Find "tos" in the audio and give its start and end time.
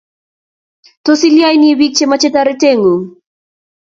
1.05-1.19